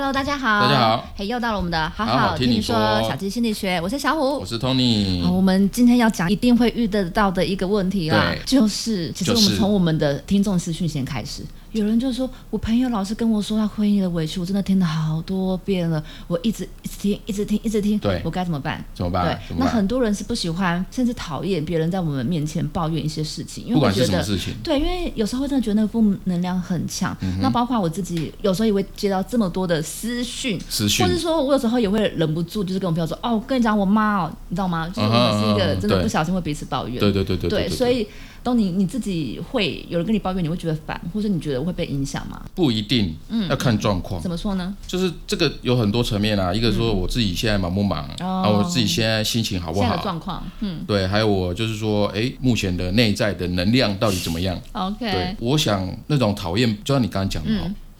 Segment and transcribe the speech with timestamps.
[0.00, 3.06] Hello，大家好，大家好，嘿，又到了我们的好好好听你听说说。
[3.10, 4.38] 小鸡心理学，我是小虎。
[4.38, 4.46] 我。
[4.46, 11.42] 是 Tony，好我们今天要讲一定会遇得到的一个问题啦，就是其实我们从我们的听众私讯先开始，
[11.72, 18.84] 有人就说我朋友老是跟我说他婚姻的委屈，我真的听了好多遍了，我一直一直听，一直听，一直听，对我该怎么办？
[18.94, 19.38] 怎么办？
[19.48, 19.66] 对，那？
[19.66, 27.16] 很多人是不喜欢，甚至讨厌别人在我们面前抱怨一些事情，因为我觉得是什么事情，对，因为有时候真的觉得那个负能量很强。
[27.22, 34.88] 嗯那包括我自己，有时候也会接到这么多的私讯，私讯或者说我有时候也会忍不住，就是跟我朋友说：“哦，我跟你讲，我妈哦，你知道吗？
[34.88, 36.98] 就是我们是一个真的不小心会彼此抱怨。
[36.98, 38.06] 对对对对对，所以
[38.42, 42.42] 当你你自己会有人跟你抱怨，你会觉得烦，或者你觉得会被影响吗？
[42.54, 44.20] 不一定，嗯要看状况。
[44.20, 44.76] 怎么说呢？
[44.86, 54.58] 就是这个有很多层面啊，一个说我自己现在忙不忙，哦啊，我自己现在心情好不好，状况，嗯对，还有我就是说，哎，目前的内在的能量到底怎么样？
[54.72, 57.50] 对，OK，，对我想那种讨厌，就像你刚刚讲的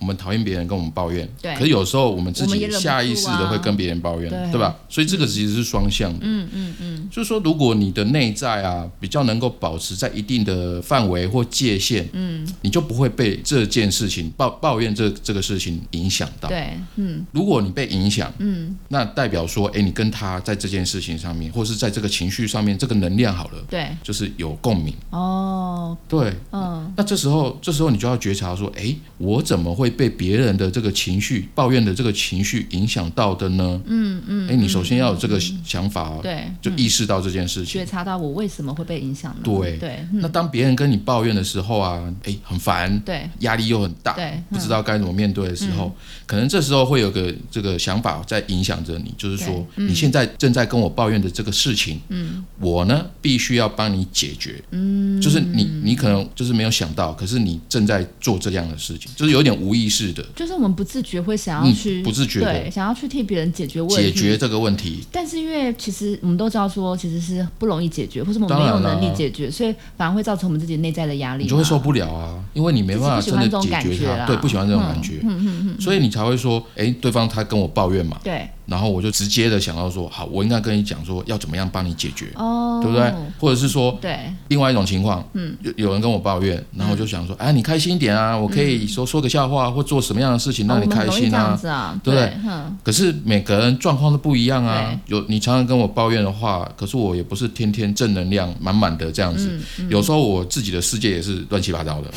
[0.01, 1.55] 我们讨厌别人跟我们抱怨，对。
[1.55, 4.53] 可是有时候我们自己下意识的啊会跟别人抱怨，对。
[4.53, 4.75] 对吧？
[4.89, 6.19] 所以这个其实是双向的。
[6.23, 16.49] 嗯嗯嗯，就是说，如果你的内在啊比较能够保持在一定的范围或界限，嗯，你就不会被这件事情抱抱怨这这个事情影响到。
[16.49, 17.25] 对，嗯。
[17.33, 24.95] 如果你被影响，嗯，那代表说，哎，你跟他在这件事情上面，或是在这个情绪上面，这个能量好了，对，就是有共鸣。
[25.11, 33.83] 哦，对，嗯，那这时候，这时候你就要觉察说，哎，我怎么会被别人的这个情绪、抱怨的这个情绪影响到的呢？
[33.87, 37.81] 嗯嗯，哎，你首先要有这个想法哦，对，就意识到这件事情。
[37.81, 37.87] 觉。
[37.91, 39.41] 察到我为什么会被影响呢？
[39.43, 39.77] 对。
[39.79, 43.29] 对，那当别人跟你抱怨的时候啊，哎，很烦，对。
[43.41, 45.93] 压力又很大，对，不知道该怎么面对的时候，
[46.27, 52.45] 可能这时候会有个这个想法在影响着你，就是说，你现在正在跟我抱怨的这个事情，嗯。
[52.61, 64.39] 我呢必须要帮你解决，嗯，就是你你可能就是没有想到，可是你正在做这样的事情，就是有点无意识的就是我们不自觉会想要嗯去、不自觉的对，想要去替别人解决问题，解决。
[64.39, 65.05] 这个问题。
[65.13, 74.27] 但是因为其实我们都知道说，其实是不容易解决，或者我们没有能力解决，所以反而会造成我们自己内在的压力，你就会受不了啊，因为你没办法真的解决自己不喜欢这种感觉它，啦。
[74.27, 83.13] 对，不喜欢这种感觉，嗯嗯嗯，所以你才会说，哎，对方他跟我抱怨嘛，对，然后我就直接的想到说，好，我应该跟你讲说要怎么样帮你解决，哦，对不对？
[83.41, 91.59] 或者是说对，另外一种情况，嗯，有有人跟我抱怨，然后我就想说，哎，你开心一点啊，我可以说说个笑话或做什么样的事情让你开心啊。
[92.05, 94.97] 对不对嗯，可是每个人状况都不一样啊。
[95.07, 99.51] 有你常常跟我抱怨的话，可是我也不是天天正能量满满的这样子。
[99.81, 102.11] 嗯有时候我自己的世界也是乱七八糟的，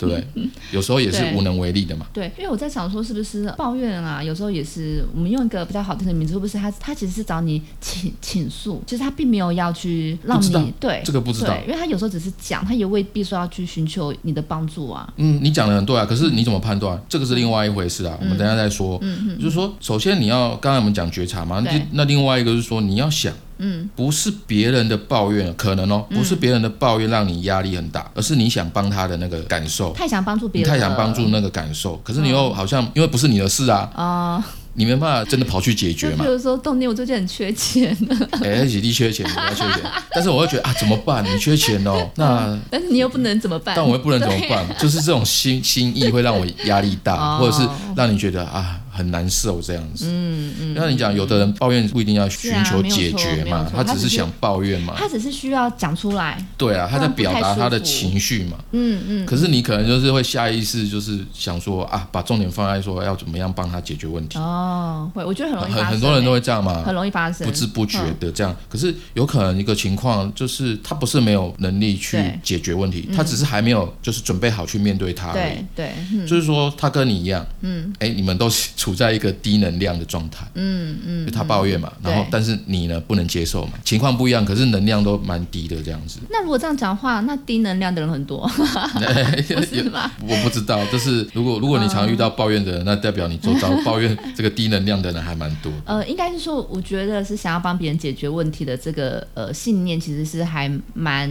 [0.00, 0.48] 对不对？
[0.72, 2.06] 有时候也是无能为力的嘛。
[2.12, 15.12] 对，因为我在想说，是不是抱怨啊，有时候也是我们用一个比较好听的名字，会不会是他他其实是找你倾倾诉，其实他并没有要去让你对这个不知道，因为他有时候只是讲，他也未必说要去寻求你的帮助啊。
[15.16, 17.00] 嗯，你讲的很对啊，可是你怎么判断？
[17.08, 18.16] 这个是另外一回事啊。
[18.20, 18.98] 我们等下再说。
[19.02, 31.20] 嗯嗯就是说，首先你要，刚才我们讲觉察嘛，对那那另外一个是说，你要想，嗯，不是别人的抱怨，可能哦，不是别人的抱怨让你压力很大，而是你想帮他的那个感受，太想帮助别人，太想帮助。
[31.30, 34.44] 那个感受，可是你又好像因为不是你的事啊，啊，
[34.74, 36.30] 你没办法真的跑去解决嘛就比。
[36.30, 37.96] 如说，动念，我最近很缺钱，
[38.42, 41.22] 哎，姐弟缺钱，我要缺钱， 但是我会觉得啊，怎么办？
[41.24, 43.74] 你缺钱哦， 那但是你又不能怎么办？
[43.76, 44.66] 但我又不能怎么办？
[44.78, 50.06] 就是这种心心意会让我压力大，哦或者是让你觉得啊很难受这样子。
[50.08, 54.94] 嗯嗯，那你讲，有的人抱怨不一定要寻求解决嘛，他只是想抱怨嘛。
[54.96, 56.44] 他只是需要讲出来。
[56.56, 58.58] 对啊，他在表达他的情绪嘛。
[58.72, 64.38] 嗯嗯，可是你可能就是会下意识就是想说啊，把重点放在说要怎么样帮他解决问题。
[64.38, 68.54] 哦，会，我觉得很容易很很多人都欸会这样嘛很，容易发生，不知不觉的这样。
[68.68, 75.86] 可是有可能一个情况就是他不是没有能力去解决问题，他只是还没有就是准备好去面对他而已对。
[75.86, 80.46] 对，嗯就是说他跟你一样，嗯哎，你们都是处在一个低能量的状态。
[80.54, 86.18] 嗯嗯，就他抱怨嘛，然后但是你呢不能接受嘛，情况不一样，可是能量都蛮低的这样子。
[86.30, 88.64] 那如果这样讲话，那低能量的人很多，不
[89.66, 90.10] 是吗？
[90.26, 95.70] 我不知道，就是如果如果你常遇到抱怨的人，那代表你周遭抱怨这个低能量的人还蛮多。
[95.84, 101.28] 呃，应该是说，我觉得是想要帮别人解决问题的这个呃信念，其实是还蛮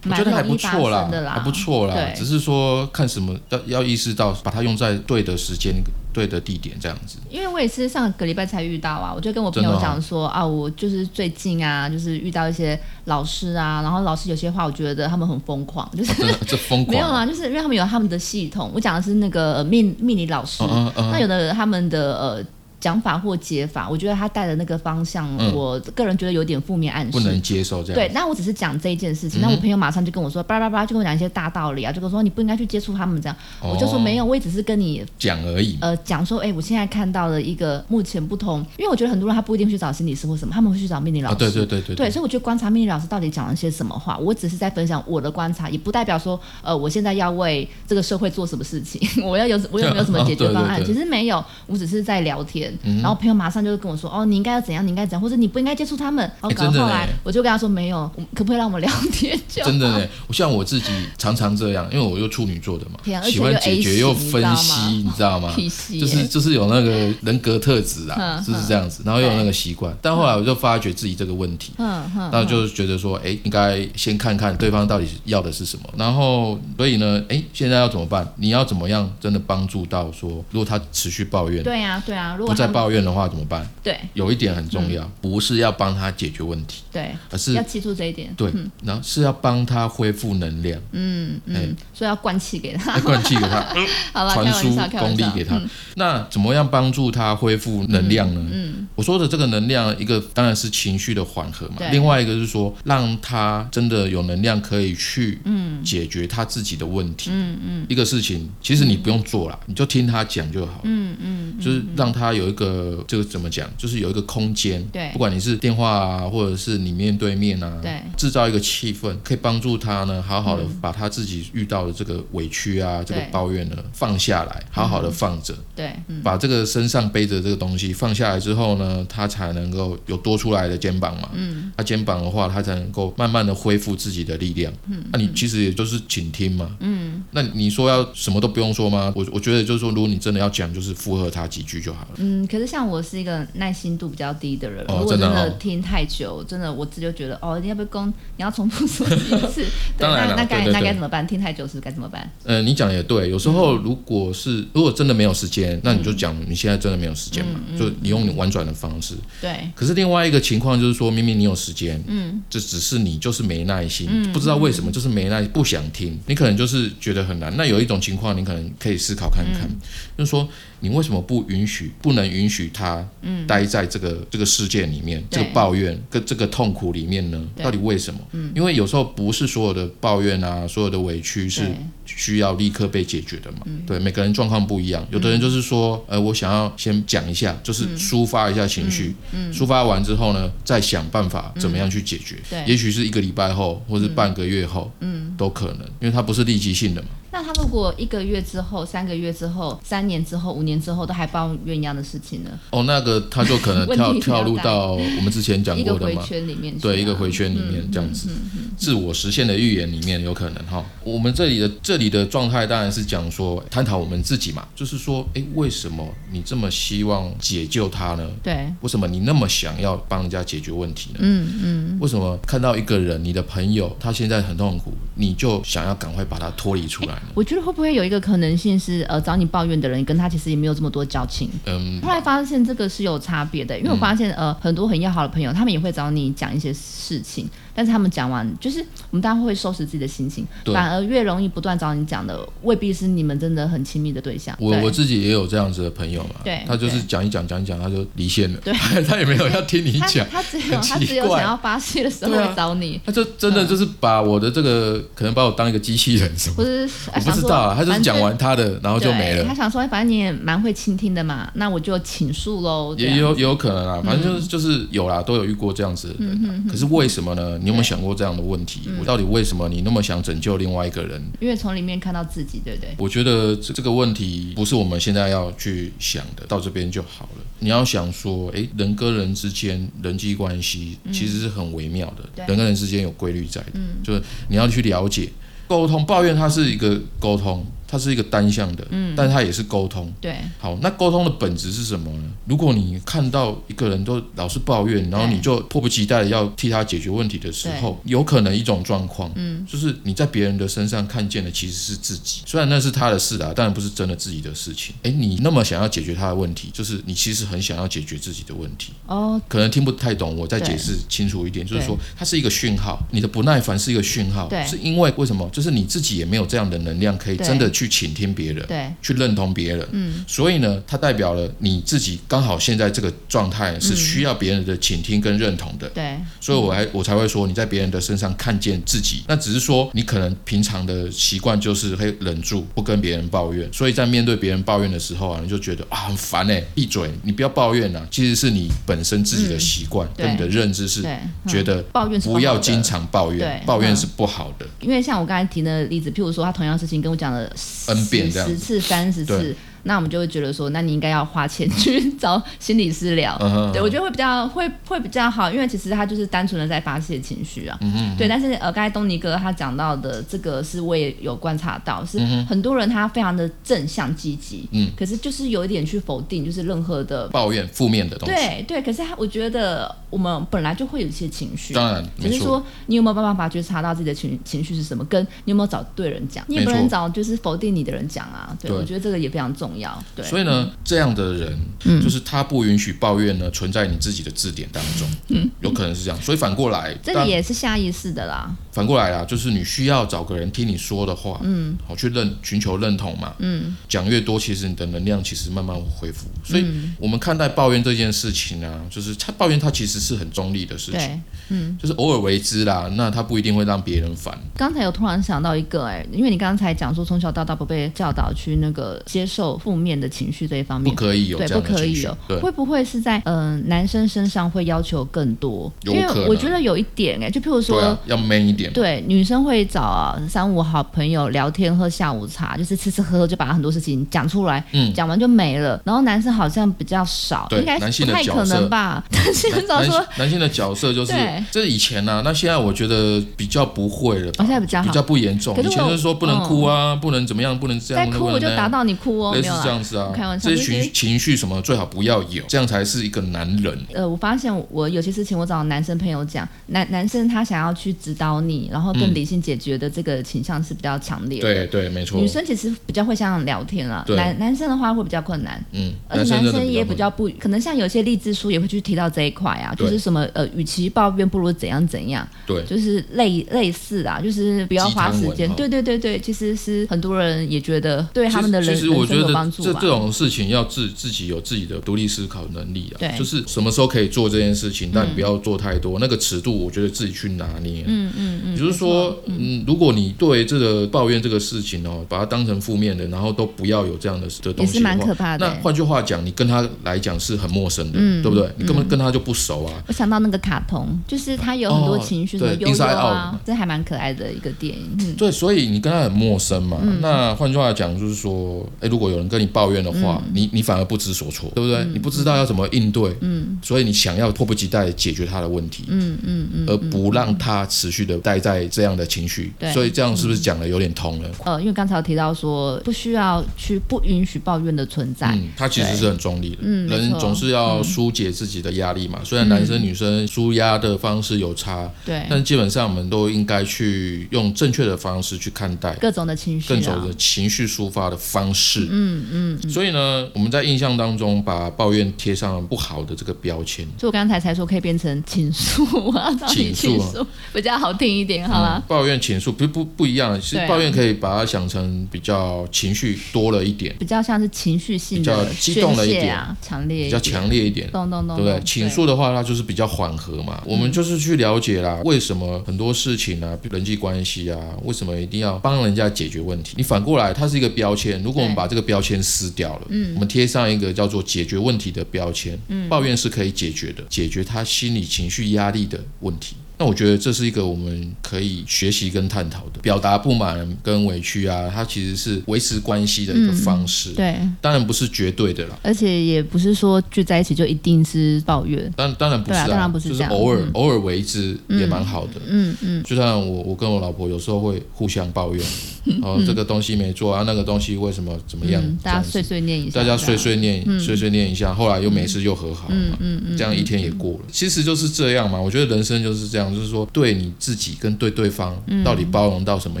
[0.04, 5.74] 蛮我觉得还不错啦，还不错啦，只是说看什么要要意识到，把它用在对的时间、
[6.12, 7.18] 对的地点这样子。
[7.30, 22.44] 因为我也是上个礼拜才遇到啊，我就跟我朋友讲说、啊，我就是最近啊，就是遇到一些老师啊，然后老师有些话，我觉得他们很疯狂，就是、哦、 这疯狂，没有啊，就是因为他们有他们的系统，我讲的是那个呃命命理老师，嗯嗯嗯那有的他们的呃。
[22.80, 27.12] 讲法或解法，我觉得他带的那个方向，嗯我个人觉得有点负面暗示。
[27.12, 27.94] 不能接受这样。
[27.94, 35.76] 对，那我只是讲这一件事情，嗯那我朋友马上就跟我说，巴拉巴拉，就跟我讲一些大道理啊，就跟我说你不应该去接触他们这样，哦我就说没有，我也只是跟你讲而已。
[35.80, 41.38] 呃讲说，哎，我现在看到了一个目前不同，因为我觉得很多人他不一定会去找心理师或什么，他们会去找命理老啊，师。
[41.38, 50.78] 对对对对对，所以我觉得观察命理老师到底讲了些什么话，我只是在分享我的观察，也不代表说，呃，我现在要为这个社会做什么事情， 我要有我有没有什么解决方案？
[50.80, 56.30] 对对对其实没有，我只是在聊天，嗯然后朋友马上就跟我说，哦，你应该要怎样，你应该怎样，或者你不应该接触他们。
[56.42, 59.64] 然后后来我就跟他说，没有，可不可以让我们聊天就？
[59.64, 65.52] 真的呢，我像我自己常常这样，因为我又处女座的嘛啊，喜欢解决又分析，你知道吗？
[66.00, 66.90] 就是就是有那个
[67.22, 78.26] 人格特质啊，嗯就是这样子，然后又有那个习惯，但后来我就发觉自己这个问题，嗯嗯，那就觉得说，哎，应该先看看对方到底要的是什么，然后所以呢，哎，现在要怎么办？
[78.36, 83.68] 你要怎么样真的帮助到说，如果他持续抱怨，对啊对啊，如不再果他们抱怨的话怎么办？
[83.82, 88.32] 对有一点很重要，不是要帮他解决问题，对，而是要记住这一点。
[88.36, 88.52] 对，
[88.82, 92.96] 然后是要帮他恢复能量，嗯嗯，所以要灌气给他。
[92.96, 93.66] 要灌气给他，
[94.12, 94.68] 好了，传输。
[94.98, 95.60] 功力给他。
[95.96, 98.50] 那怎么样帮助他恢复能量呢？
[98.52, 107.30] 嗯，我说的这个能量，一个当然是情绪的缓和嘛，另外一个是说让他真的有能量可以去嗯解决他自己的问题。
[107.32, 110.80] 嗯嗯一个事情其实你不用做啦，你就听他讲就好。
[110.84, 115.10] 嗯嗯，就是让他有一个这个怎么讲，就是有一个空间，对。
[115.12, 118.00] 不管你是电话啊，或者是你面对面啊，对。
[118.16, 126.22] 制造一个气氛，可以帮助他呢，好好的把他自己遇到的这个委屈啊，这个抱怨呢放下来，好好的放着，对，嗯。
[126.22, 137.22] 把这个身上背着这个东西放下来之后呢，他才能够有多出来的肩膀嘛，嗯，他肩膀的话，他才能够慢慢的恢复自己的力量，嗯，那、你其实也就是倾听嘛，嗯。
[137.30, 139.12] 那你说要什么都不用说吗？
[139.14, 142.08] 我我觉得就是说，如果你真的要讲，就是附和他几句就好了。
[142.16, 149.16] 嗯，可是像我是一个耐心度比较低的人，哦如果真真的听太久，真的我自己就觉得哦，你要不要公，你要重复说几
[149.48, 149.64] 次？
[149.98, 151.26] 对当然那那该那该怎么办？
[151.26, 152.30] 听太久是该怎么办？
[152.44, 159.14] 呃，你讲的也对，有时候如果是如果真的没有时间，那你就讲你现在真的没有时间嘛，就你用你婉转的方式。
[159.40, 167.54] 对，可是另外一个情况就是说，明明你有时间，嗯，这只是你就是没耐心，不知道为什么就是没耐，不想听，你可能就是觉得很难。
[167.56, 169.68] 那有一种情况，你可能可以思考看看，
[170.16, 170.48] 就是说
[170.80, 173.06] 你为什么不允许，不能允许他
[173.46, 177.48] 待在这个这个世界里面，这个抱怨跟这个痛苦里面呢？
[177.56, 178.20] 到底为什么？
[178.54, 181.74] 因为有时候不是所有的抱怨啊，所有的委屈是对
[182.16, 183.58] 需要立刻被解决的嘛。
[183.86, 189.14] 对，每个人状况不一样，有的人就是说，呃，我想要先讲一下，就是抒发一下情绪，
[189.52, 192.36] 抒发完之后呢，再想办法怎么样去解决。
[192.50, 192.64] 对。
[192.66, 197.08] 也许是一个礼拜后，或是半个月后，嗯，都可能，因为它不是立即性的嘛。
[197.30, 202.50] 那他如果一个月之后、三个月之后、三年之后、五年之后都还抱怨一样的事情呢？
[202.70, 206.22] 哦，那个他就可能跳 跳入到我们之前讲一个回过的嘛。
[206.26, 208.30] 圈里面啊，对，一个回圈里面这样子，
[208.78, 210.82] 自我实现的预言里面有可能哈。
[211.04, 218.26] 我们这里的这里的状态当然是讲说，探讨我们自己嘛，就是说，哎，为什么你这么希望解救他呢？
[218.42, 221.18] 对，为什么你那么想要帮人家解决问题呢？
[221.20, 227.22] 嗯嗯，为什么看到一个人，你的朋友他现在很痛苦，你就想要赶快把他脱离出来呢？
[227.34, 231.50] 我觉得会不会有一个可能性是，呃，找你抱怨的人跟他其实也没有这么多交情。
[231.66, 238.80] 嗯，后来发现这个是有差别的，因为我发现、呃很多很要好的朋友，他们也会找你讲一些事情，但是他们讲完，就是
[239.10, 244.56] 我们大家会收拾自己的心情，对反而越容易不断找你讲的，未必是你们真的很亲密的对象。
[244.60, 248.72] 我我自己也有这样子的朋友嘛，对他就是讲一讲讲一讲，他就离线了，对
[249.04, 259.44] 他也没有要听你讲，他只有他只有想要发泄的时候对啊会找你，他就真的就是把我的这个可能把我当一个机器人什么或，者是我不知道啊，他就是讲完他的，然后就没了。
[259.44, 262.94] 他想说，反正你也蛮会倾听的嘛，那我就倾诉喽。
[262.98, 266.70] 也有也有可能啊，反正嗯就是、就是有啦，都有遇过这样子的人、啊。
[266.70, 267.58] 可是为什么呢？
[267.58, 268.82] 你有没有想过这样的问题？
[268.86, 271.22] 嗯我到底为什么你那么想拯救另外一个人？
[271.40, 272.94] 因为从里面看到自己，对不对？
[272.98, 277.44] 我觉得这这个问题不是我们现在要去想的，到这边就好了。
[277.60, 283.72] 你要想说，诶，人跟人之间人际关系其实是很微妙的，对人跟人之间有规律在的，
[284.04, 285.28] 就是你要去了解。
[285.66, 290.12] 沟通抱怨它是一个沟通，它是一个单向的，嗯，但它也是沟通。
[290.20, 292.24] 对好，那沟通的本质是什么呢？
[292.44, 304.94] 如果你看到一个人都老是抱怨，然后你就迫不及待的要替他解决问题的时候，有可能一种状况，嗯，就是你在别人的身上看见的其实是自己，虽然那是他的事啊，当然不是真的自己的事情。
[305.02, 308.92] 哎，你那么想要解决他的问题，就是你其实很想要解决自己的问题。
[309.06, 315.48] 哦，可能听不太懂，我再解释清楚一点，就是说它是一个讯号，你的不耐烦是一个讯号，对是因为为什么？
[315.50, 341.06] 就是你自己也没有这样的能量可以真的去倾听别人，对，去认同别人，嗯，所以呢，它代表了你自己刚好现在这个状态是需要别人的倾听跟认同的，对，所以我还我才会说你在别人的身上看见自己，那只是说你可能平常的习惯就是会忍住不跟别人抱怨，所以在面对别人抱怨的时候啊，你就觉得啊很烦哎，闭嘴，你不要抱怨啊，其实是你本身自己的习惯对跟你的认知是
[341.46, 343.96] 觉得抱怨不要经常抱怨，抱怨嗯。
[343.98, 349.56] 是不好的，因为像我刚才提的例子，譬如说他同样的事情跟我讲了十 N 遍这样十次、三十次，
[349.88, 353.34] 那我们就会觉得说，那你应该要花钱去 找心理师聊。
[353.40, 357.78] 嗯对，我觉得会比较会会比较好，因为其实他就是单纯的在发泄情绪啊。
[357.80, 367.26] 嗯对，但是呃，刚才东尼哥他讲到的这个是我也有观察到，是嗯很多人他非常的正向积极，嗯，可是就是有一点去否定，就是任何的。
[367.28, 372.04] 抱怨负面的东西，对对，可是他，我觉得我们本来就会有一些情绪，当然。
[372.20, 378.56] 只是说你有没有办法觉察到自己的情情绪是什么，跟你有没有找对人讲，你也不能找就是否定你的人讲啊。
[378.60, 379.77] 对，对我觉得这个也非常重要。
[380.14, 386.22] 对，所以呢，这样的人，嗯就是他不允许抱怨呢存在你自己的字典当中，嗯，有可能是这样。
[386.22, 388.50] 所以反过来，这个也是下意识的啦。
[388.72, 396.28] 反过来啊，就是你需要找个人听你说的话，嗯，好去认寻求认同嘛，嗯，讲越多，其实你的能量其实慢慢会恢复。
[396.44, 404.38] 所以嗯我们看待抱怨这件事情啊，就是他抱怨他其实是很中立的事情，对，嗯，就是偶尔为之啦，那他不一定会让别人烦。
[404.56, 410.94] 刚才有突然想到一个、哎，因为你刚才讲说从小到大不被教导去那个接受负面的情绪这一方面。
[410.94, 415.70] 不可以有对，不可以有，，对，会不会是在嗯、呃男生身上会要求更多？
[415.84, 424.92] 因为我觉得有一点哎、就譬如说，啊，要 man 一点嘛，对，女生会找啊三五好朋友聊天喝下午茶，就是吃吃喝喝就把很多事情讲出来，嗯。
[424.94, 425.80] 讲完就没了。
[425.84, 429.02] 然后男生好像比较少，应该太可能吧？
[429.12, 431.44] 男性很少男说，男性的角色就是对。
[431.50, 434.88] 这是以前呢、啊，那现在我觉得比较不会了现在比较好。
[434.88, 435.56] 比较不严重。
[435.58, 439.60] 以前就是说不能哭啊，不能怎么样，不能这样，再哭我就打到你哭哦，类似没有啦。
[439.64, 443.78] 这样子啊开玩，笑这些情情绪什么最好不要有，这样才是一个男人。
[443.94, 451.54] 呃，我发现我有些事情我找男生朋友讲，男男生他想要去指导你，然后更嗯理性解决的这个倾向是比较强烈的。
[451.54, 452.28] 对对，没错女。
[452.28, 455.64] 生其实比较会像聊天啊，男男生的话会比较困难。
[455.72, 465.48] 嗯，而且男生也比比较不，可能像有些励志书也会去提到这一块啊，就是什么呃，与其抱怨，不如怎样怎样，对就是类类似啊，就是不要花时间。
[465.54, 469.88] 对对对对，其实是很多人也觉得对他们的人其实我觉得帮助吧这这。
[469.88, 472.96] 种事情要自自己有自己的独立思考能力啊。
[472.98, 477.84] 对就是什么时候可以做这件事情，但你不要做太多，那个尺度我觉得自己去拿捏。
[477.86, 488.48] 嗯嗯嗯，也就是说，嗯，如果你对这个抱怨这个事情哦，把它当成负面的，然后都不要有这样的的东也是西的话，蛮可怕的那换句话讲，你跟他来讲是很陌生的，嗯对不对？
[488.56, 489.82] 你根本跟他就不熟啊。
[489.86, 494.90] 我想到那个卡通，就是他有很多哦情绪，什么对悠悠 Inside 啊 Out，这还蛮可爱的一个电影。
[495.00, 496.78] 嗯，对，所以你跟他很陌生嘛。
[497.00, 501.84] 那换句话讲，就是说，哎，如果有人跟你抱怨的话，你你反而不知所措，对不对？
[501.92, 509.52] 你不知道要怎么应对，嗯，所以你想要迫不及待解决他的问题，嗯嗯嗯，而不让他持续的待在这样的情绪。
[509.58, 511.30] 对所以这样是不是讲的有点通了？
[511.44, 516.58] 呃，因为刚才有提到说不需要去不允许抱怨的存在，嗯，他其实是很中立的。
[516.62, 519.20] 嗯人总是要疏解自己的压力嘛。
[519.24, 525.94] 虽然男生女生舒压的方式有差，对，但基本上我们都应该去用正确的方式去看待。
[525.96, 538.76] 各种的情绪、啊，更走的情绪抒发的方式，嗯嗯，所以呢，我们在印象当中把抱怨贴上不好的这个标签，所以我刚才才说可以变成倾诉啊，倾诉比较好听一点，好吗。
[538.76, 547.88] 嗯抱怨倾诉不不不一样，其实对啊抱怨可以把它想成比较情绪多了一点，比较像是情绪性比较的激动了一点强烈比较强烈一点。
[547.90, 548.60] 咚咚咚，对不对？
[548.64, 550.60] 倾诉的话，它就是比较缓和嘛。
[550.64, 556.74] 我们就是去了解啦，为什么很多事情啊，人际关系啊，为什么一定要帮人家解决问题？
[556.76, 558.20] 你反过来，它是一个标签。
[558.22, 566.56] 如果我们把这个标签撕掉了，嗯，我们贴上一个叫做解决问题的标签，嗯，抱怨是可以解决的，解决他心理情绪压力的问题。
[566.78, 574.10] 那我觉得这是一个我们可以学习跟探讨的，表达不满跟委屈啊，它其实是维持关系的一个方式。
[574.12, 575.78] 对，当然不是绝对的啦。
[575.82, 582.34] 而且也不是说聚在一起就一定是抱怨，当当然不是对啊当然不是就是偶尔、嗯偶尔为之也蛮好的。
[582.46, 585.64] 嗯嗯，就像我我跟我老婆有时候会互相抱怨，
[586.22, 588.80] 哦这个东西没做啊，那个东西为什么怎么样？
[589.02, 594.40] 大家碎碎念一下，大家碎碎念、碎碎念一下，后来又没事又和好了嘛，嗯嗯这样一天也过了。
[594.52, 600.00] 其实就是这样嘛，我觉得人生就是这样讲就是说，对你自己跟对对方到底包容到什么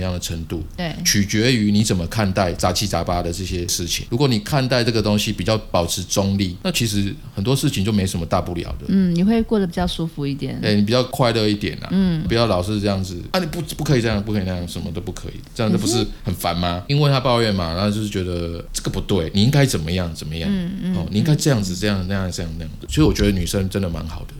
[0.00, 4.06] 样的程度，对，取决于你怎么看待杂七杂八的这些事情。
[4.10, 8.86] 如果你看待这个东西比较保持中立，那其实很多事情就没什么大不了的。
[8.88, 10.58] 嗯，你会过得比较舒服一点。
[10.62, 16.82] 哎，你比较快乐一点啊，嗯，不要老是这样子啊，你不不可以这样，不可以那样，什么都不可以，这样子不是很烦吗？
[16.88, 22.86] 因为他抱怨嘛，然后就是觉得这个不对，你应该怎么样怎么样，嗯嗯，哦，你应该这样子这样那样这样那样的。
[22.86, 24.34] 其实我觉得女生真的蛮好的。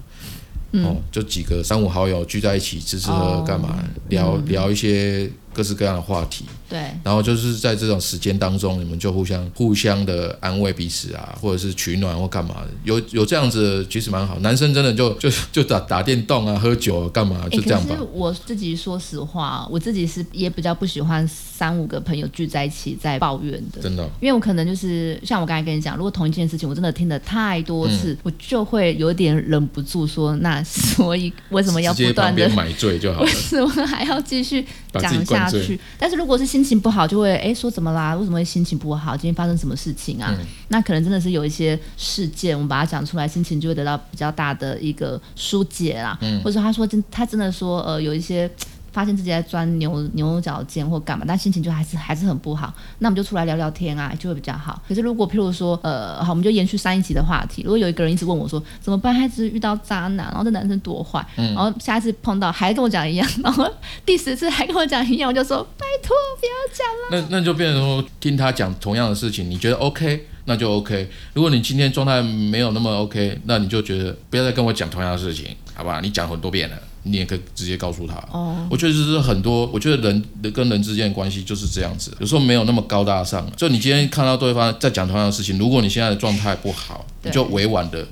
[0.73, 3.83] 哦，就几个三五好友聚在一起吃吃喝喝干嘛？
[4.09, 5.31] 聊聊一些。
[5.59, 14.39] 各式各样的话题，对，然后就是在这种时间当中，你们就互相互相的安慰彼此啊，或者是取暖或干嘛的，有有这样子其实蛮好。
[14.39, 17.97] 男生真的就 就就打打电动啊，喝酒啊，干嘛就这样吧。
[17.97, 24.09] 可是我自己说实话，我自己是也比较不喜欢三五个朋友聚在一起在抱怨的，真的。
[24.21, 33.27] 因为我可能就是像我刚才跟你讲，如果同一件事情我真的听了太多次，我就会有点忍不住说，那所以为什么要不断的买醉就好了？
[33.27, 35.79] 为什么还要继续讲下去？
[35.99, 38.15] 但是如果是心情不好，就会哎说怎么啦？
[38.15, 39.17] 为什么会心情不好？
[39.17, 40.35] 今天发生什么事情啊？
[40.69, 46.19] 那可能真的是有一些事件，我们把它讲出来，心情就会得到比较大的一个疏解啦。
[46.43, 48.51] 或者他说真，他真的说呃有一些。
[48.93, 52.73] 发现自己在钻牛牛角尖或干嘛，但心情就还是还是很不好。
[52.99, 54.81] 那我们就出来聊聊天啊，就会比较好。
[54.89, 57.63] 可是如果譬如说，呃，好，我们就延续上一集的话题。
[57.63, 63.69] 如果有一个人一直问我说怎么办，他一直遇到渣男，然后这男生多坏，然后下一次碰到还跟我讲一样， 然后
[64.05, 67.29] 第十次还跟我讲一样，我就说拜托不要讲了。
[67.31, 71.11] 那那就变成说听他讲同样的事情，你觉得 OK，那就 OK。
[71.35, 76.01] 如果你今天状态没有那么 OK，那你就觉得不要再跟我讲同样的事情，好不好？
[76.01, 76.77] 你讲很多遍了。
[77.05, 78.15] 你也可以直接告诉他。
[78.33, 83.51] 哦，我觉得就是很多，我觉得人跟人之间的关系就是这样子，有时候没有那么高大上。
[83.57, 88.07] 就你今天看到对方在讲同样的事情，如果你现在的状态不好，你就委婉的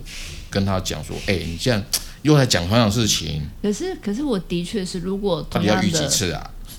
[0.49, 1.85] 跟他讲说：“哎，你现在
[2.23, 6.09] 又在讲同样的事情。”可是，可是我的确是，如果同样的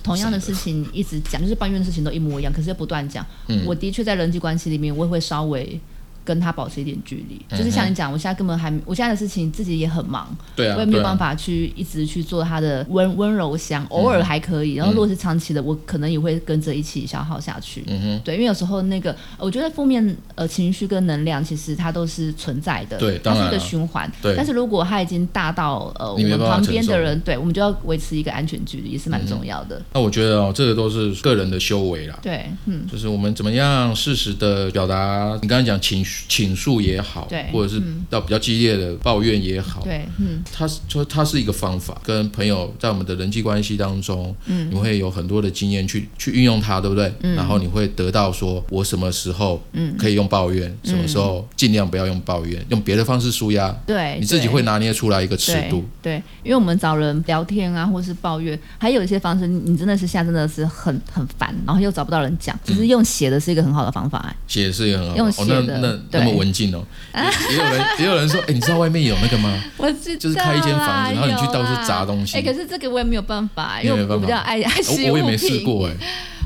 [0.03, 3.25] 同样的事情一直讲，就是抱怨的事情都一模一样，可是又不断讲，
[3.65, 5.79] 我的确在人际关系里面，我也会稍微。
[6.27, 17.85] 跟他保持一点距离，就是像你讲，我现在根本还，我现在的事情自己也很忙，对啊，我也没有办法去一直去做他的温温柔乡，偶尔还可以，然后如果是长期的，我可能也会跟着一起消耗下去。
[17.87, 24.11] 嗯哼，对，因为有时候那个，我觉得负面呃情绪跟能量其实它都是存在的，对，它是一个循环。
[24.21, 29.81] 对，但是如果它已经大到呃我们旁边的人，对，我们就要维持一个安全距离，也是蛮重要的。
[29.93, 32.19] 那我觉得哦，这个都是个人的修为啦。
[32.21, 36.87] 对，嗯，就是我们怎么样适时的表达，你刚才讲情绪倾诉也。
[36.87, 47.13] 也好，或者是到比较激烈的抱怨也好，对，嗯，它说它是一个方法，跟朋友在我们的人际关系当中，嗯，你会有很多的经验去去运用它，对不对？
[47.23, 49.97] 嗯，然后你会得到说，我什么时候嗯。
[49.97, 66.83] 可以用抱怨，什么时候尽量不要用抱怨，用别的方式舒压，对，你自己会拿捏出来一个尺度，对，因为我们找人聊天啊，或是抱怨，还有一些方式，你真的是现在真的是很很烦，然后又找不到人讲，其实用写的是一个很好的方法，写是一个很好，用写的，那那么文静哦。
[67.13, 69.63] 也有人 也有人说，哎，你知道外面有那个吗？
[69.77, 72.37] 我知道，就是开一间房子，然后你去到处砸东西。
[72.37, 75.93] 哎，可是这个我也没有办法，因为我比较爱爱惜我也没试过哎。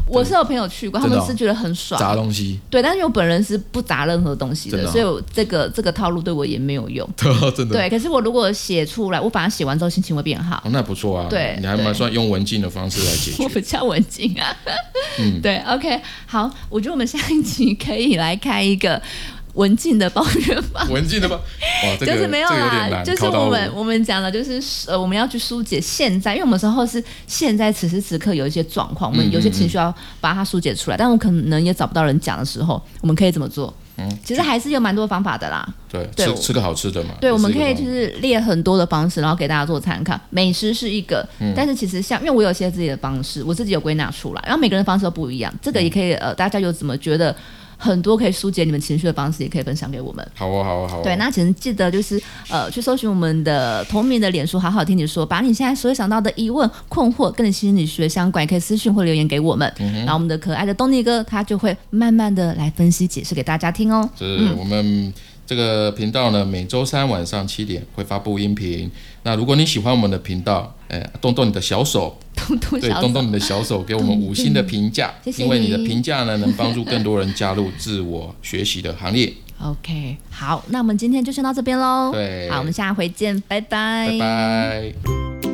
[0.07, 1.97] 我是有朋友去过，他们是觉得很爽。
[1.97, 2.59] 砸东西。
[2.69, 7.07] 对，但是我本人是不砸任何东西的，所以我这个这个套路对我也没有用。
[7.55, 7.75] 真的。
[7.75, 10.61] 对，可是我如果写出来，我把它写完之后心情会变好。
[10.69, 11.27] 那不错啊。
[11.29, 13.41] 对，你还蛮算用文静的方式来解决。
[13.45, 14.53] 我比较文静啊。
[15.17, 15.39] 嗯。
[15.39, 19.01] 对，OK，好，我觉得我们下一集可以来开一个。
[19.53, 21.39] 文静的抱怨法， 文静的吗？
[21.99, 33.73] 就是没有啦，就是我们我们讲的，就是呃，我们要去疏解现在，因为我们时候是现在此时此刻有一些状况，我们有些情绪要把它疏解出来，但我可能也找不到人讲的时候，我们可以怎么做？
[33.97, 35.67] 嗯，其实还是有蛮多方法的啦。
[35.91, 37.09] 对，吃吃个好吃的嘛。
[37.19, 40.17] 对，我们可以就是列很多的方式，然后给大家做参考。
[40.29, 47.35] 美食是一个，但是其实像因为我有些自己的方式，我自己有归纳出来，然后每个人方式都不一样，这个也可以呃，大家有怎么觉得？
[47.81, 50.25] 很多可以疏解你们情绪的方式，也可以分享给我们。
[50.35, 51.03] 好啊，好啊，好啊。
[51.03, 59.73] 对，那请记得就是呃，去搜寻我们的同名的脸书，好好听你说，把你现在所有想到的疑问、困惑，跟你心理学相关，也可以私信或留言给我们。
[59.77, 64.07] 然后我们的可爱的东尼哥，他就会慢慢的来分析解释给大家听哦。
[64.15, 65.11] 是我们。
[65.45, 68.89] 这个频道呢，每周三晚上七点会发布音频。
[69.23, 79.31] 那如果你喜欢我们的频道，哎，动动你的小手，动动对，动动你的小手，给我们五星的评价，因为你的评价呢，能帮助更多人加入自我学习的行列。
[79.61, 82.11] OK，好，那我们今天就先到这边喽。
[82.11, 85.50] 对，好，我们下回见，拜拜，拜拜。